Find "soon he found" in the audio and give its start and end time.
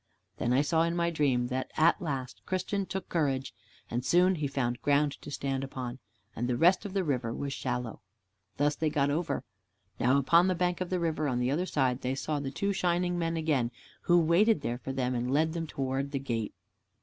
4.03-4.81